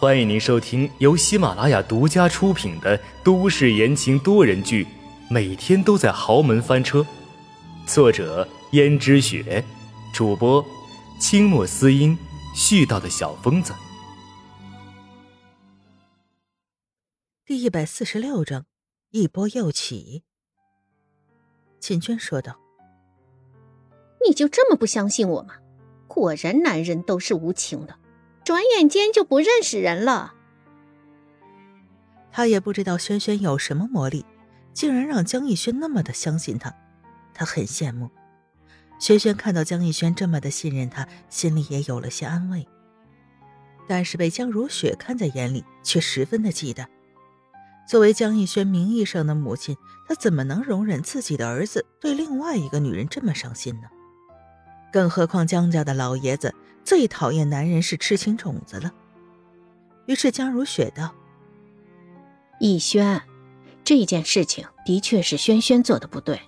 [0.00, 4.84] 欢迎您收听由喜马拉雅独家出品的都市言情多人剧
[5.28, 7.00] 《每天都在豪门翻车》，
[7.84, 9.64] 作者：胭脂雪，
[10.14, 10.64] 主播：
[11.18, 12.16] 清墨思音，
[12.54, 13.74] 絮叨的小疯子。
[17.44, 18.66] 第一百四十六章，
[19.10, 20.22] 一波又起。
[21.80, 22.56] 秦娟说道
[24.24, 25.54] ：“你就这么不相信我吗？
[26.06, 27.98] 果然，男人都是无情的。”
[28.48, 30.32] 转眼间就不认识人了。
[32.32, 34.24] 他也不知道轩轩有什么魔力，
[34.72, 36.74] 竟然让江逸轩那么的相信他。
[37.34, 38.10] 他很羡慕。
[38.98, 42.66] 轩轩看到江逸轩这么的信任他，心里也有了些安慰。
[43.86, 46.86] 但是被江如雪看在眼里，却十分的忌惮。
[47.86, 49.76] 作为江逸轩名义上的母亲，
[50.08, 53.88] 她怎么能容忍自己的儿子对另外一个女人这么上心呢？
[54.90, 56.54] 更何况江家的老爷子。
[56.88, 58.90] 最讨厌男人是痴情种子了。
[60.06, 61.14] 于是江如雪道
[62.60, 63.20] ：“逸轩，
[63.84, 66.40] 这件事情的确是轩轩做的不对，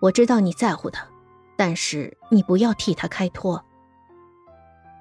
[0.00, 1.04] 我知道你在乎他，
[1.56, 3.64] 但是你不要替他开脱。”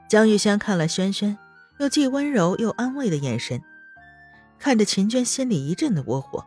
[0.09, 1.37] 江玉轩看了轩轩，
[1.77, 3.61] 又既温柔又安慰的眼神，
[4.57, 6.43] 看着秦娟，心里一阵的窝火。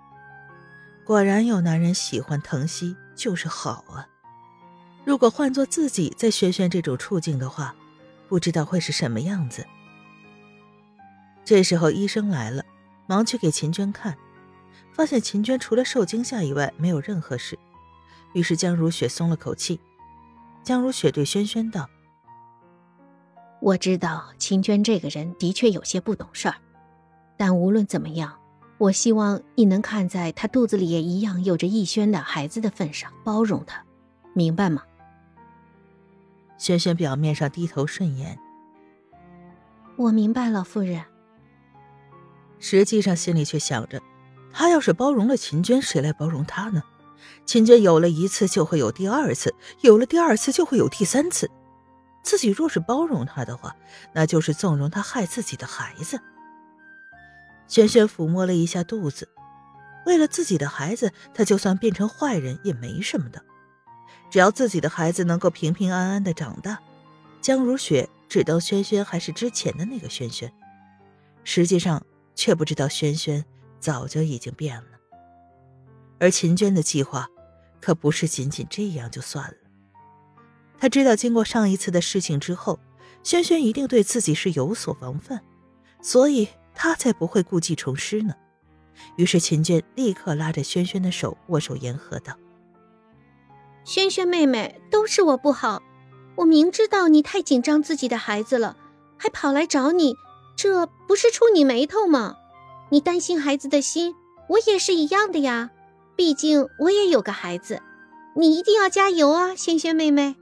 [1.04, 4.08] 果然有男人喜欢疼惜就是好啊！
[5.04, 7.72] 如果换做自己在轩轩这种处境的话，
[8.34, 9.64] 不知道会是什么样子。
[11.44, 12.64] 这时候医生来了，
[13.06, 14.18] 忙去给秦娟看，
[14.92, 17.56] 发现秦娟除了受惊吓以外没有任何事，
[18.32, 19.78] 于是江如雪松了口气。
[20.64, 21.88] 江如雪对轩轩道
[23.62, 26.56] ：“我知道秦娟这个人的确有些不懂事儿，
[27.36, 28.36] 但无论怎么样，
[28.78, 33.84] 我希望你能看在她肚子里也一样有着逸轩的孩子的份上，包容她，
[34.32, 34.82] 明白吗？”
[36.56, 38.38] 轩轩表面上低头顺言，
[39.96, 41.04] 我明白了，夫人。
[42.58, 44.00] 实际上心里却想着，
[44.52, 46.82] 他要是包容了秦娟，谁来包容他呢？
[47.44, 49.50] 秦娟有了一次，就会有第二次；
[49.80, 51.50] 有了第二次，就会有第三次。
[52.22, 53.76] 自己若是包容他的话，
[54.14, 56.20] 那就是纵容他害自己的孩子。
[57.66, 59.28] 轩轩抚摸了一下肚子，
[60.06, 63.42] 为了自己的孩子，他就算变成坏人也没什么的。
[64.34, 66.80] 只要自己的孩子能够平平安安的长大，
[67.40, 70.52] 江如雪只当轩轩还是之前的那个轩轩，
[71.44, 73.44] 实际上却不知道轩轩
[73.78, 74.88] 早就已经变了。
[76.18, 77.28] 而秦娟的计划，
[77.80, 79.54] 可不是仅仅这样就算了。
[80.80, 82.80] 他知道经过上一次的事情之后，
[83.22, 85.44] 轩轩一定对自己是有所防范，
[86.02, 88.34] 所以他才不会故技重施呢。
[89.16, 92.36] 于是秦娟立刻拉着轩轩的手，握手言和道。
[93.84, 95.82] 萱萱妹妹，都是我不好。
[96.36, 98.76] 我明知道你太紧张自己的孩子了，
[99.16, 100.16] 还跑来找你，
[100.56, 102.36] 这不是触你眉头吗？
[102.90, 104.14] 你担心孩子的心，
[104.48, 105.70] 我也是一样的呀。
[106.16, 107.82] 毕竟我也有个孩子，
[108.36, 110.36] 你一定要加油啊，萱萱妹妹。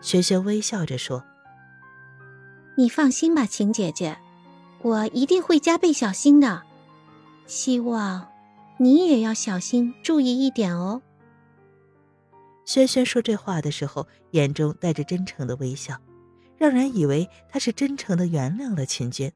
[0.00, 1.22] 萱萱微笑着说
[2.76, 4.16] ：“你放心吧，晴姐姐，
[4.80, 6.62] 我一定会加倍小心的。
[7.46, 8.28] 希望
[8.78, 11.02] 你也要小心，注意一点哦。”
[12.64, 15.96] 轩轩说这话的时候，眼中带着真诚的微笑，
[16.56, 19.32] 让人以为他是真诚的原谅了秦娟。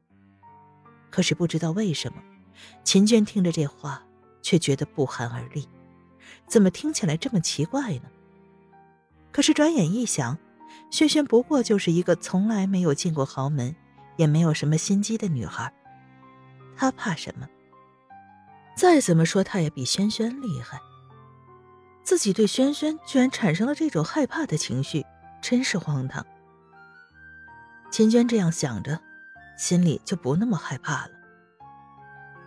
[1.09, 2.21] 可是不知道为什么，
[2.83, 4.03] 秦娟听着这话，
[4.41, 5.67] 却觉得不寒而栗。
[6.47, 8.09] 怎么听起来这么奇怪呢？
[9.31, 10.37] 可是转眼一想，
[10.89, 13.75] 轩轩不过就是一个从来没有进过豪门，
[14.15, 15.71] 也没有什么心机的女孩，
[16.75, 17.47] 她怕什么？
[18.75, 20.79] 再怎么说，她也比轩轩厉害。
[22.07, 25.05] 自己对轩轩居然产生了这种害怕的情绪，
[25.41, 26.25] 真是荒唐。
[27.91, 28.97] 秦娟这样想着，
[29.57, 31.11] 心里就不那么害怕了。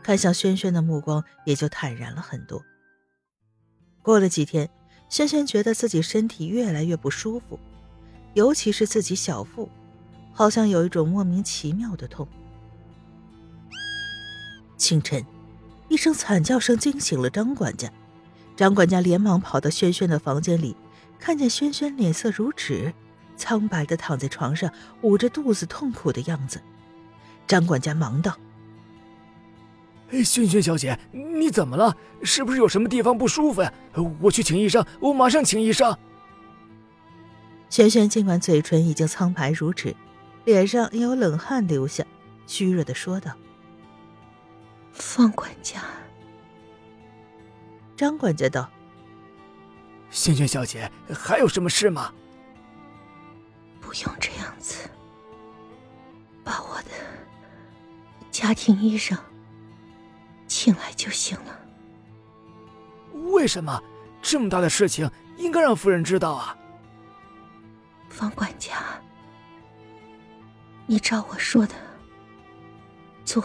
[0.03, 2.65] 看向轩轩的目光也就坦然了很多。
[4.01, 4.71] 过了几天，
[5.11, 7.61] 轩轩觉得自己身体越来越不舒服，
[8.33, 9.69] 尤其是自己小腹，
[10.33, 12.27] 好像有一种莫名其妙的痛。
[14.79, 15.23] 清晨，
[15.91, 17.93] 一声惨叫声惊醒了张管家。
[18.61, 20.77] 张管家连忙跑到轩轩的房间里，
[21.19, 22.93] 看见轩轩脸色如纸，
[23.35, 24.71] 苍白的躺在床上，
[25.01, 26.61] 捂着肚子痛苦的样子。
[27.47, 28.37] 张管家忙道
[30.23, 31.97] ：“轩轩小姐，你怎么了？
[32.23, 33.73] 是不是有什么地方不舒服呀？
[34.21, 35.97] 我去请医生，我马上请医生。”
[37.71, 39.97] 轩轩尽管嘴唇已经苍白如纸，
[40.45, 42.05] 脸上也有冷汗流下，
[42.47, 43.33] 虚弱的说道
[44.93, 45.83] ：“方管家。”
[48.01, 48.67] 张管家道
[50.09, 52.11] ：“萱萱小姐，还有什么事吗？
[53.79, 54.89] 不用这样子，
[56.43, 56.89] 把我的
[58.31, 59.19] 家庭医生，
[60.49, 61.61] 请来就行了。
[63.33, 63.79] 为什么
[64.23, 65.07] 这么大的事情
[65.37, 66.57] 应该让夫人知道啊？
[68.09, 68.79] 方管家，
[70.87, 71.75] 你照我说的
[73.27, 73.45] 做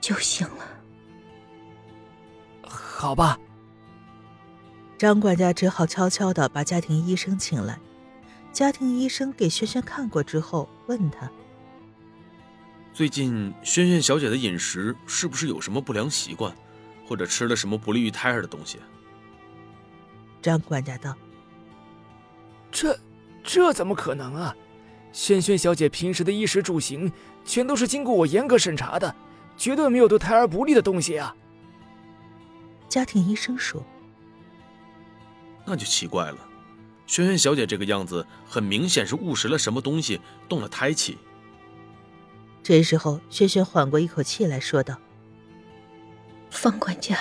[0.00, 0.73] 就行了。
[3.04, 3.38] 好吧。
[4.96, 7.78] 张管家只好悄悄的把家庭医生请来。
[8.50, 11.30] 家庭医生给萱萱看过之后，问他
[12.94, 16.50] ：“最近萱萱小姐的饮食是不是有什么不良习惯，
[17.06, 18.78] 或者吃了什么不利于胎儿的东西？”
[20.40, 21.14] 张管家道
[22.72, 22.98] ：“这，
[23.42, 24.56] 这怎么可能啊？
[25.12, 27.12] 萱萱小姐平时的衣食住行
[27.44, 29.14] 全都是经过我严格审查的，
[29.58, 31.36] 绝对没有对胎儿不利的东西啊。”
[32.88, 33.84] 家庭医生说
[35.66, 36.38] ：“那就奇怪了。”
[37.06, 41.18] 萱萱小姐这个样子，很明显是误食了什么东西，动了胎气。
[42.62, 44.96] 这时候，萱萱缓过一口气来说道
[46.50, 47.18] ：“方管家，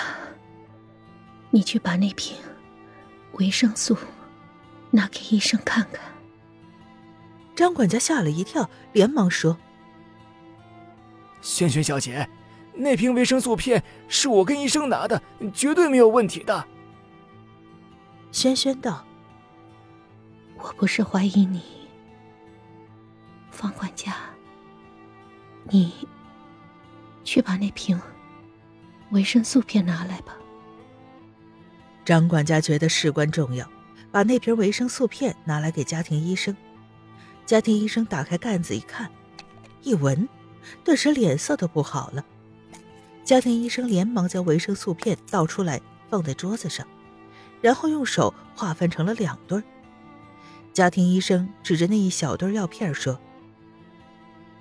[1.50, 2.38] 你去把那瓶
[3.34, 3.98] 维生素
[4.92, 6.02] 拿给医生看看。”
[7.56, 9.58] 张管家吓了一跳，连忙说
[11.42, 12.30] ：“萱萱小姐，
[12.76, 15.22] 那瓶维生素片是我跟医生拿的，
[15.54, 16.66] 绝对没有问题的。”
[18.32, 19.06] 轩轩道。
[20.56, 21.62] 我不是怀疑你，
[23.52, 24.16] 方管家，
[25.66, 26.08] 你
[27.26, 28.00] 去把那瓶
[29.12, 30.38] 维生素片拿来吧。
[32.06, 33.70] 张管家觉得事关重要，
[34.10, 36.56] 把那瓶维生素片拿来给家庭医生。
[37.46, 39.12] 家庭医生打开盖子一看，
[39.82, 40.30] 一闻，
[40.82, 42.26] 顿时脸色都不好了。
[43.24, 46.86] 家庭医生连忙将维生素片倒出来放在桌子上，
[47.62, 49.64] 然后用手划分成了两对。
[50.74, 53.18] 家庭医生指着那一小堆药片说：“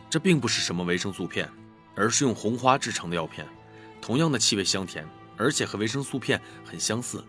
[0.08, 1.48] 这并不是什么维生素片，
[1.96, 3.44] 而是用红花制成的药片，
[4.00, 5.04] 同样的气味香甜，
[5.36, 7.24] 而且和维生素片很相似。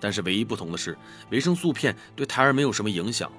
[0.00, 0.96] 但是唯一不同的是，
[1.30, 3.30] 维生素片对胎儿没有什么影响，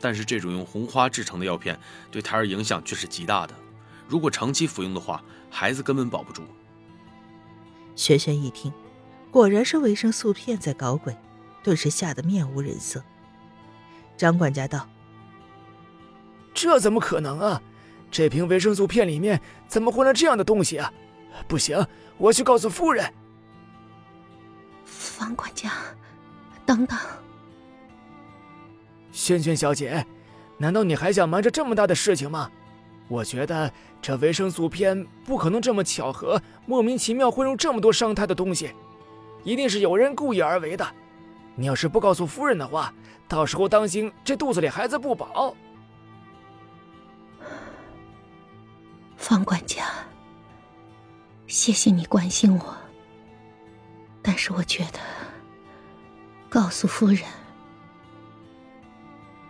[0.00, 1.78] 但是这种用红花制成的药片
[2.10, 3.54] 对胎儿影响却是极大的。
[4.06, 6.42] 如果长期服用的话，孩子根本保不住。”
[7.98, 8.72] 轩轩一听，
[9.28, 11.16] 果然是维生素片在搞鬼，
[11.64, 13.02] 顿时吓得面无人色。
[14.16, 14.88] 张管家道
[16.54, 17.60] ：“这怎么可能啊？
[18.08, 20.92] 这瓶维生素片里面怎么混了这样的东西啊？
[21.48, 21.84] 不行，
[22.18, 23.12] 我去告诉夫人。”
[24.86, 25.72] 房管家，
[26.64, 26.96] 等等，
[29.10, 30.06] 萱萱小姐，
[30.56, 32.48] 难道你还想瞒着这么大的事情吗？
[33.08, 38.72] 我觉得这维生素片不可能这么巧合，莫名其妙混入这么多伤胎的东西，
[39.44, 40.86] 一定是有人故意而为的。
[41.54, 42.94] 你要是不告诉夫人的话，
[43.26, 45.54] 到时候当心这肚子里孩子不保。
[49.16, 49.84] 方管家，
[51.48, 52.76] 谢谢你关心我，
[54.22, 55.00] 但是我觉得
[56.48, 57.18] 告诉夫人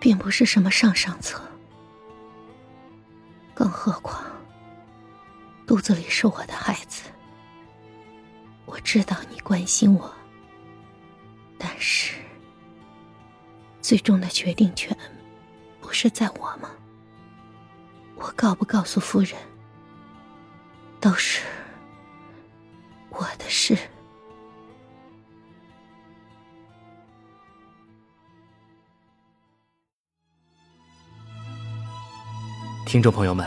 [0.00, 1.40] 并不是什么上上策，
[3.54, 4.24] 更何况
[5.68, 7.10] 肚子里是我的孩子，
[8.64, 10.10] 我知道你关心我。
[11.58, 12.14] 但是，
[13.82, 14.96] 最终的决定权
[15.78, 16.70] 不是在我吗？
[18.16, 19.34] 我告不告诉夫人，
[21.00, 21.42] 都是
[23.10, 23.76] 我的事。
[32.86, 33.46] 听众朋友们，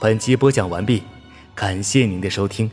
[0.00, 1.04] 本集播讲完毕，
[1.54, 2.70] 感谢您的收听。